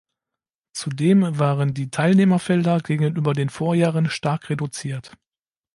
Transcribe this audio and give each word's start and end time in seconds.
Zudem 0.73 1.37
waren 1.37 1.75
die 1.75 1.91
Teilnehmerfelder 1.91 2.79
gegenüber 2.79 3.33
den 3.33 3.49
Vorjahren 3.49 4.09
stark 4.09 4.49
reduziert. 4.49 5.15